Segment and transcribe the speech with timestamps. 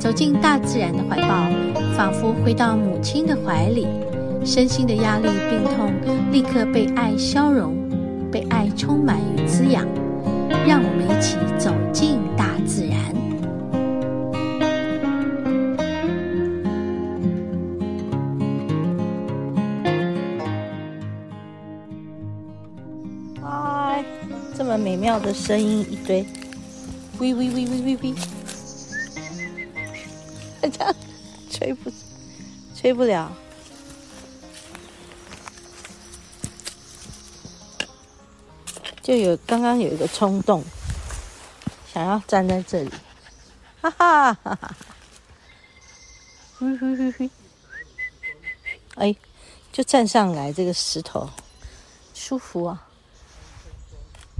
[0.00, 1.46] 走进大自然的怀抱，
[1.94, 3.86] 仿佛回到母亲的怀里，
[4.42, 5.92] 身心的压力、病痛
[6.32, 7.76] 立刻被爱消融，
[8.32, 9.86] 被爱充满与滋养。
[10.66, 12.98] 让我们一起走进大自然。
[23.42, 24.02] 嗨，
[24.56, 26.24] 这么美妙的声音一堆，
[27.18, 28.14] 喂喂喂喂喂喂。
[30.60, 30.94] 这 样
[31.50, 31.90] 吹不
[32.74, 33.30] 吹不了，
[39.02, 40.62] 就有刚刚有一个冲动，
[41.92, 42.90] 想要站在这里，
[43.80, 44.76] 哈哈哈哈！
[46.58, 47.30] 嘿嘿嘿嘿，
[48.96, 49.16] 哎，
[49.72, 51.28] 就站上来这个石头，
[52.14, 52.86] 舒服啊！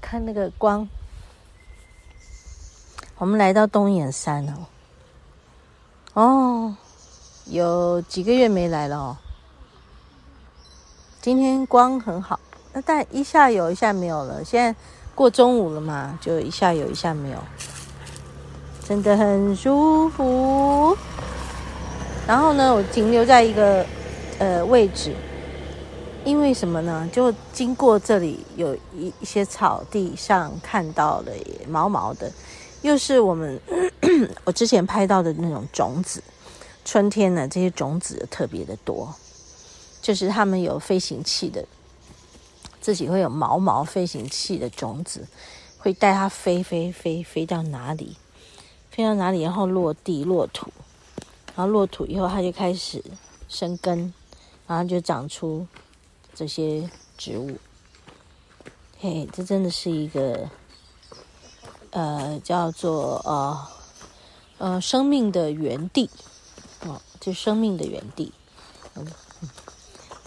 [0.00, 0.88] 看那个光，
[3.16, 4.68] 我们来到东眼山了。
[6.18, 6.74] 哦，
[7.44, 9.16] 有几个月没来了哦。
[11.22, 12.40] 今天光很好，
[12.72, 14.42] 那但一下有，一下没有了。
[14.44, 14.76] 现在
[15.14, 17.38] 过中午了嘛，就一下有，一下没有，
[18.84, 20.98] 真的很舒服。
[22.26, 23.86] 然后呢，我停留在一个
[24.40, 25.14] 呃位置，
[26.24, 27.08] 因为什么呢？
[27.12, 31.32] 就经过这里有一一些草地上看到了
[31.68, 32.28] 毛毛的。
[32.82, 33.60] 又是我们
[34.44, 36.22] 我之前拍到的那种种子，
[36.84, 39.14] 春天呢，这些种子特别的多，
[40.00, 41.66] 就是它们有飞行器的，
[42.80, 45.26] 自己会有毛毛飞行器的种子，
[45.78, 48.16] 会带它飞飞飞飞到哪里，
[48.90, 50.72] 飞到哪里，然后落地落土，
[51.54, 53.04] 然后落土以后它就开始
[53.48, 54.12] 生根，
[54.66, 55.66] 然后就长出
[56.34, 57.58] 这些植物。
[59.00, 60.48] 嘿，这真的是一个。
[61.90, 63.66] 呃，叫做呃
[64.58, 66.10] 呃生命的原地，
[66.82, 68.32] 哦，就生命的原地，
[68.94, 69.06] 嗯，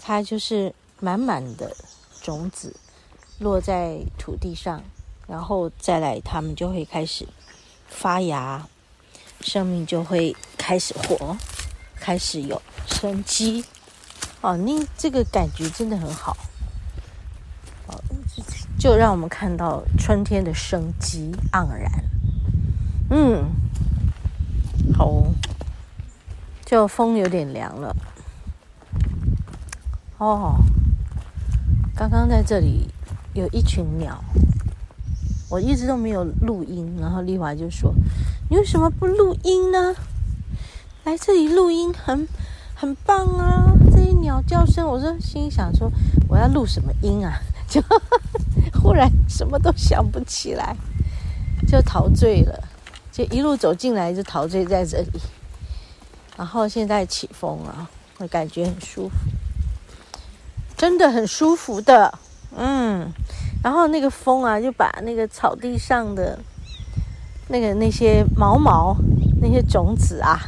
[0.00, 1.76] 它就是满满的
[2.20, 2.74] 种子
[3.38, 4.82] 落在土地上，
[5.26, 7.28] 然后再来，它们就会开始
[7.88, 8.66] 发芽，
[9.40, 11.36] 生命就会开始活，
[11.94, 13.64] 开始有生机，
[14.40, 16.36] 哦，你这个感觉真的很好。
[17.86, 18.02] 哦
[18.78, 22.04] 就让我们看到春天的生机盎然，
[23.10, 23.44] 嗯，
[24.94, 25.24] 好，
[26.64, 27.96] 就风有点凉了，
[30.18, 30.56] 哦，
[31.94, 32.88] 刚刚在这里
[33.34, 34.22] 有一群鸟，
[35.48, 37.94] 我一直都没有录音，然后丽华就说
[38.50, 39.94] ：“你为什么不录音呢？
[41.04, 42.28] 来这里录音很
[42.74, 43.72] 很棒啊！
[43.90, 45.90] 这些鸟叫声，我说心想说
[46.28, 47.40] 我要录什么音啊？
[47.68, 47.82] 就。”
[48.82, 50.76] 忽然什么都想不起来，
[51.68, 52.68] 就陶醉了，
[53.12, 55.20] 就一路走进来就陶醉在这里。
[56.36, 59.14] 然后现在起风了，我感觉很舒服，
[60.76, 62.18] 真的很舒服的，
[62.56, 63.12] 嗯。
[63.62, 66.36] 然后那个风啊，就把那个草地上的
[67.46, 68.96] 那个那些毛毛
[69.40, 70.40] 那些种子啊，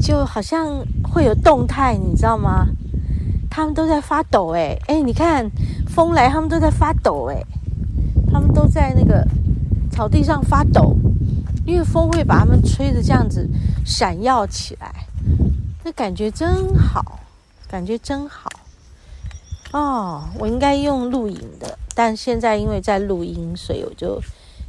[0.00, 0.68] 就好像
[1.02, 2.68] 会有动态，你知道吗？
[3.50, 5.50] 他们都在发抖，哎哎，你看
[5.88, 7.42] 风来，他们都在发抖，哎，
[8.30, 9.26] 他们都在那个
[9.90, 10.96] 草地上发抖，
[11.66, 13.48] 因为风会把他们吹得这样子
[13.84, 15.06] 闪耀起来，
[15.82, 17.20] 那感觉真好，
[17.68, 18.50] 感觉真好。
[19.72, 24.20] 哦，我应该用录影的，但现在因为在录音，所以我就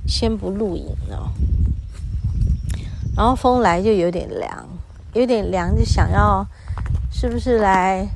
[0.07, 1.31] 先不录影了。
[3.15, 4.67] 然后风来就有点凉，
[5.13, 6.45] 有点凉就想要，
[7.11, 8.07] 是不是来？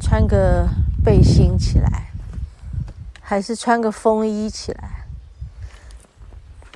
[0.00, 0.68] 穿个
[1.04, 2.12] 背心起来，
[3.20, 4.97] 还是穿个风衣起来，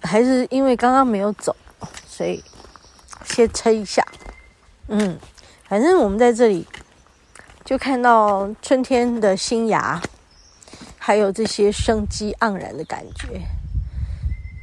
[0.03, 1.55] 还是因为刚刚没有走，
[2.07, 2.43] 所以
[3.25, 4.07] 先撑一下。
[4.89, 5.19] 嗯，
[5.69, 6.67] 反正我们在这里
[7.65, 10.01] 就看到春天的新芽，
[10.99, 13.41] 还有这些生机盎然的感觉，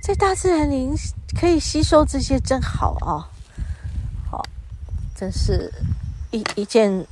[0.03, 0.91] 在大自然里
[1.39, 3.25] 可以吸收这些，真好啊！
[4.29, 4.45] 好，
[5.15, 5.73] 真是
[6.31, 7.05] 一一件。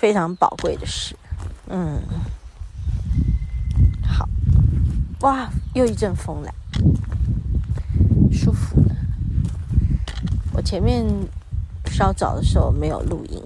[0.00, 1.16] 非常宝贵的事，
[1.66, 2.00] 嗯，
[4.06, 4.28] 好，
[5.22, 6.54] 哇，又一阵风来，
[8.30, 8.80] 舒服。
[10.52, 11.02] 我前面
[11.86, 13.42] 稍早的时候没有露营，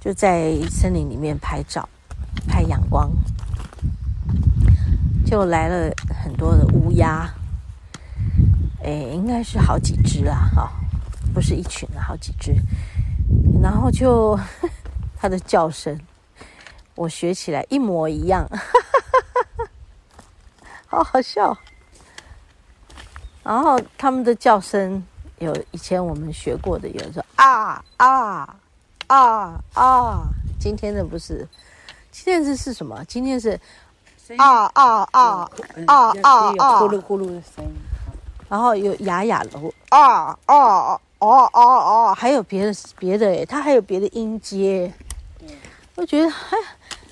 [0.00, 1.88] 就在森林里面拍照，
[2.46, 3.10] 拍阳光，
[5.26, 5.92] 就来了
[6.22, 7.28] 很多的乌鸦，
[8.84, 10.70] 哎，应该是好几只啦，哈，
[11.34, 12.54] 不是一群，好几只。
[13.60, 14.38] 然后就
[15.18, 15.98] 它的叫声，
[16.94, 18.80] 我学起来一模一样，哈哈
[19.56, 19.70] 哈哈
[20.86, 21.58] 好好笑。
[23.42, 25.02] 然后他们的叫声
[25.38, 28.56] 有以前我们学过的，有人说啊啊
[29.06, 30.22] 啊啊，
[30.58, 31.46] 今天的不是，
[32.10, 33.04] 今天是是什么？
[33.06, 33.60] 今天是
[34.38, 35.50] 啊啊啊
[35.86, 37.70] 啊啊啊，呼噜呼噜的声音，
[38.48, 39.60] 然后有哑哑的
[39.90, 44.92] 啊啊哦哦哦，还有别的别的诶，它还有别的音阶，
[45.94, 46.58] 我觉得哎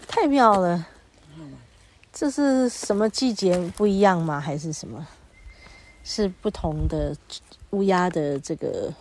[0.08, 0.86] 太妙了，
[2.12, 4.40] 这是什么季节不一样吗？
[4.40, 5.06] 还是什么？
[6.06, 7.16] 是不同的
[7.74, 8.92] 乌鸦的这个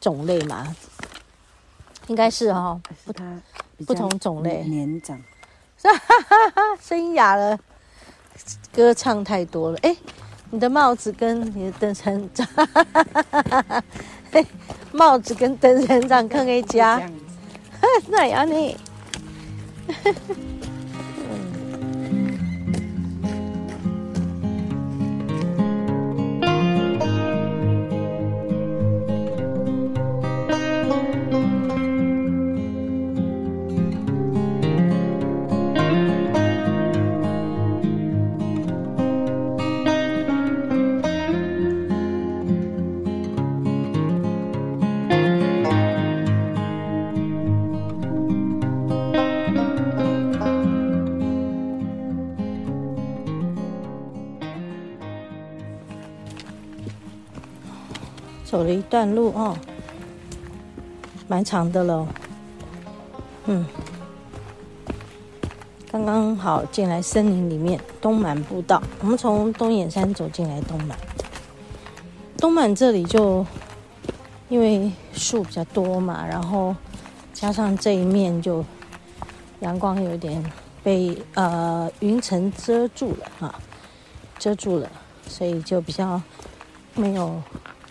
[0.00, 0.74] 种类嘛？
[2.08, 3.42] 应该是哈、哦，不同
[3.86, 5.18] 不同种类年长，
[6.82, 7.58] 声音哑了，
[8.72, 9.78] 歌唱太多了。
[9.82, 9.96] 哎，
[10.50, 12.46] 你的帽子跟你的登山杖，
[14.92, 17.00] 帽子跟登山杖可以加，
[18.08, 18.76] 那样呢？
[58.54, 59.58] 走了一段路哦，
[61.26, 62.06] 蛮长的喽。
[63.46, 63.66] 嗯，
[65.90, 68.80] 刚刚好进来森林里面，东满步道。
[69.00, 70.96] 我们从东眼山走进来东满。
[72.38, 73.44] 东满这里就
[74.48, 76.76] 因为树比较多嘛，然后
[77.32, 78.64] 加上这一面就
[79.62, 80.40] 阳光有点
[80.84, 83.58] 被呃云层遮住了啊，
[84.38, 84.88] 遮住了，
[85.26, 86.22] 所以就比较
[86.94, 87.42] 没有。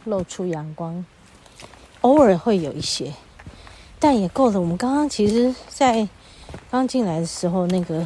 [0.06, 1.06] 露出阳光，
[2.02, 3.14] 偶尔会有一些，
[4.00, 4.60] 但也够了。
[4.60, 6.08] 我们刚刚其实，在
[6.70, 8.06] 刚进来的时候，那个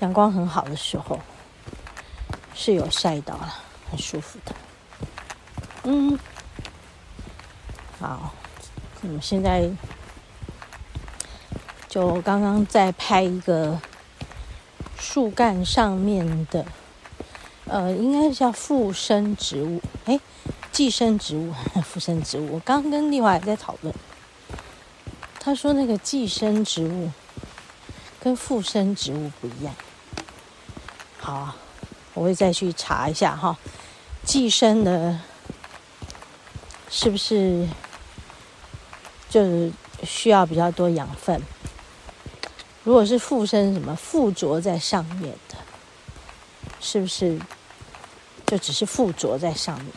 [0.00, 1.18] 阳光很好的时候，
[2.54, 3.54] 是有晒到了，
[3.90, 4.54] 很舒服的。
[5.84, 6.18] 嗯，
[7.98, 8.34] 好，
[9.00, 9.70] 我们现在
[11.88, 13.80] 就刚刚在拍一个
[14.98, 16.66] 树干上面的，
[17.64, 20.20] 呃，应该是叫附生植物，哎。
[20.78, 21.52] 寄生植物、
[21.82, 23.92] 附生植物，我刚跟丽华在讨论。
[25.40, 27.10] 他说那个寄生植物
[28.20, 29.74] 跟附生植物不一样。
[31.18, 31.52] 好，
[32.14, 33.58] 我会再去查一下哈。
[34.22, 35.18] 寄生的，
[36.88, 37.66] 是不是
[39.28, 39.72] 就是
[40.04, 41.42] 需要比较多养分？
[42.84, 45.56] 如果是附生，什么附着在上面的，
[46.80, 47.36] 是不是
[48.46, 49.92] 就只是附着在上面？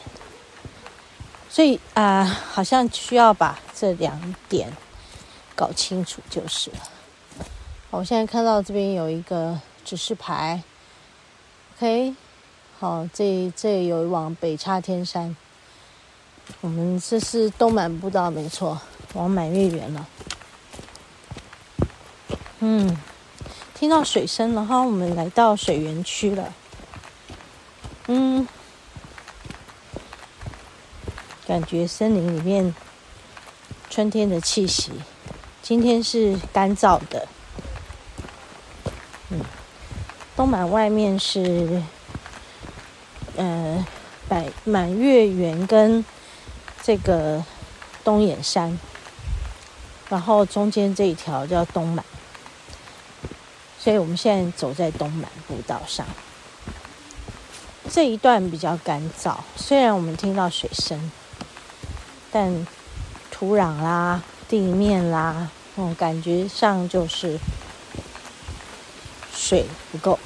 [1.53, 4.71] 所以啊、好像需要把这两点
[5.53, 6.77] 搞清楚就是了。
[7.89, 10.63] 我现在看到这边有一个指示牌
[11.75, 12.15] ，OK，
[12.79, 15.35] 好，这这有往北插天山。
[16.61, 18.79] 我们这是东满步道，没错，
[19.13, 20.07] 往满月园了。
[22.59, 22.97] 嗯，
[23.75, 26.53] 听到水声了哈，我们来到水源区了。
[28.07, 28.47] 嗯。
[31.51, 32.73] 感觉森林里面
[33.89, 34.89] 春天的气息。
[35.61, 37.27] 今天是干燥的，
[39.31, 39.41] 嗯，
[40.33, 41.83] 东满外面是
[43.35, 43.85] 呃
[44.29, 46.05] 满满月圆跟
[46.81, 47.43] 这个
[48.01, 48.79] 东眼山，
[50.07, 52.05] 然后中间这一条叫东满，
[53.77, 56.05] 所以我们现在走在东满步道上。
[57.91, 61.11] 这一段比较干燥，虽然我们听到水声。
[62.31, 62.65] 但
[63.29, 67.37] 土壤啦、地面啦，哦，感觉上就是
[69.33, 70.17] 水不够。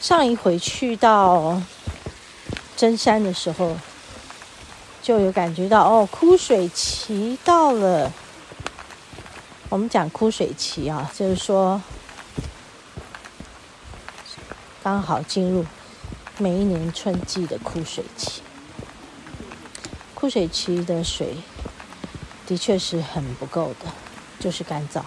[0.00, 1.60] 上一回去到
[2.76, 3.76] 真山的时候，
[5.02, 8.12] 就有感觉到哦，枯水期到了。
[9.68, 11.82] 我们讲枯水期啊，就是说
[14.82, 15.66] 刚好进入
[16.38, 18.42] 每一年春季的枯水期。
[20.20, 21.36] 枯水期的水
[22.44, 23.86] 的确是很不够的，
[24.40, 25.00] 就是干燥。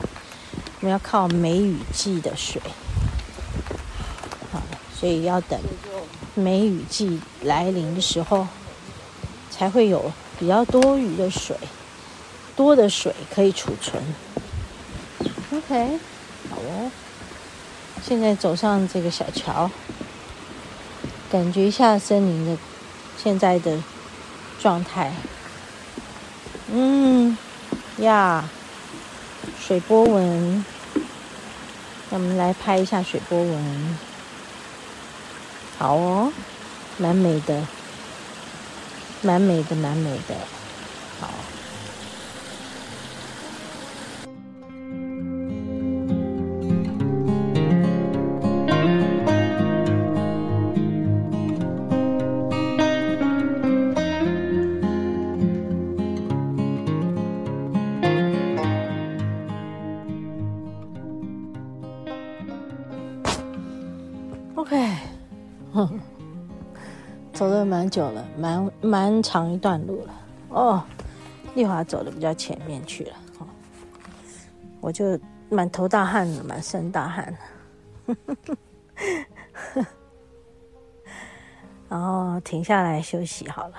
[0.79, 2.61] 我们要靠梅雨季的水，
[4.53, 4.61] 好，
[4.97, 5.59] 所以要等
[6.33, 8.47] 梅雨季来临的时候，
[9.49, 11.57] 才会有比较多余的水，
[12.55, 14.01] 多的水可以储存。
[15.53, 15.99] OK，
[16.49, 16.89] 好哦。
[18.01, 19.69] 现在走上这个小桥，
[21.29, 22.57] 感觉一下森林的
[23.21, 23.77] 现在的
[24.61, 25.11] 状态。
[26.71, 27.37] 嗯，
[27.97, 28.45] 呀。
[29.59, 30.65] 水波纹，
[32.09, 33.97] 我们来拍一下水波纹。
[35.77, 36.33] 好哦，
[36.97, 37.65] 蛮美的，
[39.21, 40.35] 蛮美的，蛮美的。
[67.91, 70.13] 久了，蛮蛮长一段路了
[70.49, 70.81] 哦。
[71.53, 73.47] 丽华走的比较前面去了，哦，
[74.79, 75.19] 我就
[75.49, 77.37] 满头大汗了，满身大汗。
[81.89, 83.75] 然后停下来休息好了，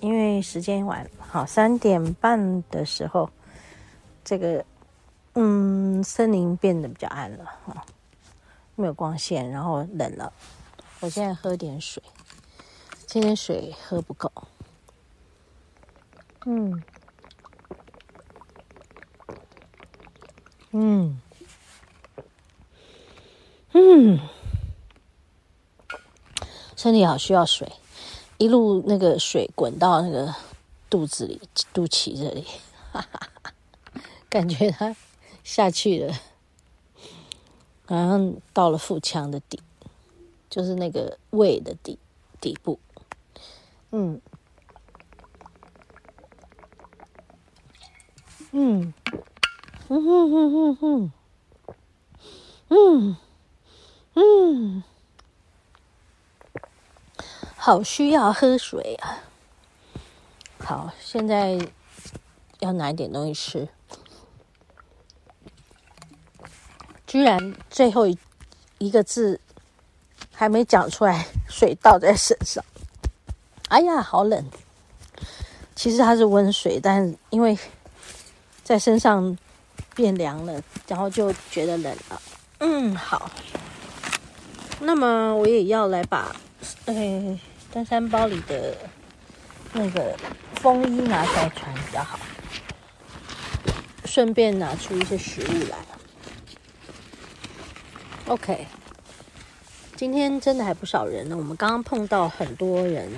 [0.00, 3.30] 因为时间晚，好，三点半的时候，
[4.22, 4.62] 这个
[5.32, 7.74] 嗯，森林变得比较暗了，哦，
[8.74, 10.30] 没有光线，然后冷了。
[11.00, 12.02] 我现在喝点水。
[13.12, 14.32] 今天水喝不够，
[16.46, 16.82] 嗯，
[20.70, 21.20] 嗯，
[23.72, 24.18] 嗯，
[26.74, 27.70] 身体好需要水，
[28.38, 30.34] 一路那个水滚到那个
[30.88, 31.38] 肚子里、
[31.74, 32.46] 肚脐这里，
[32.92, 33.52] 哈哈哈，
[34.30, 34.96] 感觉它
[35.44, 36.14] 下去了，
[37.84, 39.60] 好像到了腹腔的底，
[40.48, 41.98] 就是那个胃的底
[42.40, 42.80] 底部。
[43.94, 44.20] 嗯，
[48.52, 48.94] 嗯，
[49.88, 51.12] 嗯哼哼哼哼，
[52.68, 53.16] 嗯，
[54.14, 54.82] 嗯，
[57.54, 59.18] 好需要喝水啊！
[60.58, 61.58] 好，现在
[62.60, 63.68] 要拿一点东西吃。
[67.06, 68.06] 居然最后
[68.78, 69.38] 一个字
[70.32, 72.64] 还没讲出来，水倒在身上。
[73.72, 74.44] 哎呀，好冷！
[75.74, 77.58] 其实它是温水，但因为
[78.62, 79.38] 在身上
[79.94, 82.22] 变凉了，然后就觉得冷了。
[82.58, 83.30] 嗯，好。
[84.78, 86.36] 那么我也要来把
[86.84, 87.38] 哎
[87.72, 88.76] 登山包里的
[89.72, 90.14] 那个
[90.56, 92.18] 风衣拿出来穿比较好，
[94.04, 95.78] 顺便拿出一些食物来。
[98.26, 98.66] OK，
[99.96, 101.34] 今天真的还不少人呢。
[101.34, 103.10] 我们刚刚碰到很多人。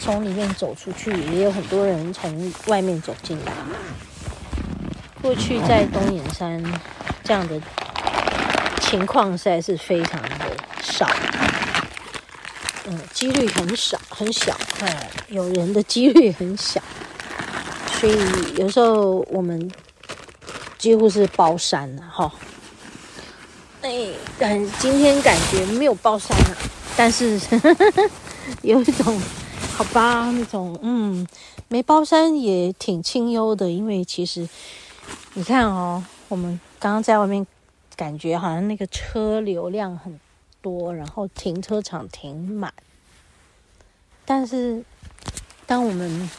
[0.00, 3.52] 从里面走出去，也有很多人从外面走进来。
[5.22, 6.62] 过去在东眼山
[7.22, 7.58] 这样的
[8.80, 10.28] 情况实在是非常的
[10.82, 11.08] 少，
[12.86, 16.82] 嗯，几率很少很小，哎，有人的几率很小，
[17.98, 18.18] 所以
[18.56, 19.70] 有时候我们
[20.76, 22.30] 几乎是包山了哈。
[23.80, 24.08] 哎，
[24.38, 26.56] 但今天感觉没有包山了，
[26.96, 27.40] 但是
[28.60, 29.18] 有一种。
[29.76, 31.26] 好吧，那种嗯，
[31.66, 34.48] 没包山也挺清幽的，因为其实
[35.32, 37.44] 你看哦，我们刚刚在外面
[37.96, 40.20] 感觉好像那个车流量很
[40.62, 42.72] 多，然后停车场停满，
[44.24, 44.84] 但是
[45.66, 46.30] 当我们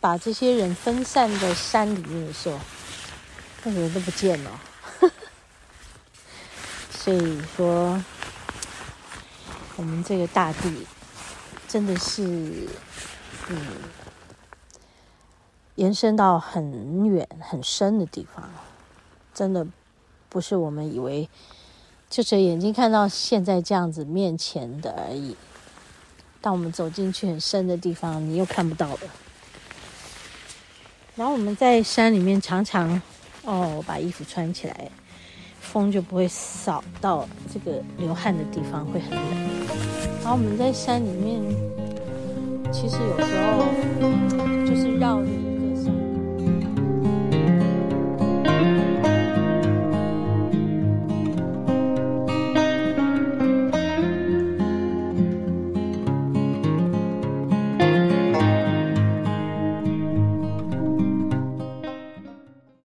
[0.00, 2.58] 把这些人分散在山里面的时候，
[3.64, 4.60] 那个人都不见了，
[6.90, 8.02] 所以说
[9.76, 10.86] 我们这个大地。
[11.68, 12.66] 真的是，
[13.50, 13.56] 嗯，
[15.74, 18.50] 延伸到很远很深的地方，
[19.34, 19.66] 真的
[20.30, 21.28] 不是我们以为，
[22.08, 25.36] 就是眼睛看到现在这样子面前的而已。
[26.40, 29.00] 当我们走进去很深的地方，你又看不到了。
[31.16, 33.02] 然后我们在山里面常常，
[33.44, 34.90] 哦，把衣服穿起来，
[35.60, 39.57] 风就不会扫到这个流汗的地方，会很冷。
[40.28, 41.40] 然后我们在山里面，
[42.70, 43.64] 其实有时候
[44.66, 45.22] 就是绕。